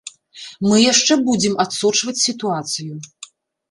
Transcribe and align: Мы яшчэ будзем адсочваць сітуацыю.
Мы 0.67 0.77
яшчэ 0.91 1.13
будзем 1.29 1.53
адсочваць 1.67 2.19
сітуацыю. 2.27 2.93